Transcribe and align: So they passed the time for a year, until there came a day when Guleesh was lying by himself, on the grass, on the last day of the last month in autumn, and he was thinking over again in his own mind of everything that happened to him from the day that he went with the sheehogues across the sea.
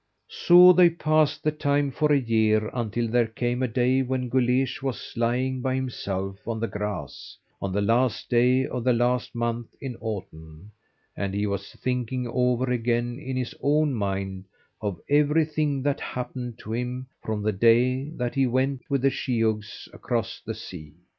So 0.29 0.73
they 0.73 0.89
passed 0.89 1.43
the 1.43 1.51
time 1.51 1.91
for 1.91 2.11
a 2.11 2.17
year, 2.19 2.71
until 2.73 3.07
there 3.07 3.27
came 3.27 3.61
a 3.61 3.67
day 3.67 4.01
when 4.01 4.29
Guleesh 4.31 4.81
was 4.81 5.13
lying 5.15 5.61
by 5.61 5.75
himself, 5.75 6.39
on 6.47 6.59
the 6.59 6.67
grass, 6.67 7.37
on 7.61 7.71
the 7.71 7.83
last 7.83 8.27
day 8.27 8.65
of 8.65 8.83
the 8.83 8.93
last 8.93 9.35
month 9.35 9.75
in 9.79 9.95
autumn, 9.97 10.71
and 11.15 11.35
he 11.35 11.45
was 11.45 11.71
thinking 11.75 12.27
over 12.27 12.71
again 12.71 13.19
in 13.19 13.37
his 13.37 13.53
own 13.61 13.93
mind 13.93 14.45
of 14.81 14.99
everything 15.07 15.83
that 15.83 15.99
happened 15.99 16.57
to 16.57 16.73
him 16.73 17.05
from 17.21 17.43
the 17.43 17.51
day 17.53 18.09
that 18.09 18.33
he 18.33 18.47
went 18.47 18.81
with 18.89 19.03
the 19.03 19.11
sheehogues 19.11 19.87
across 19.93 20.41
the 20.43 20.55
sea. 20.55 20.95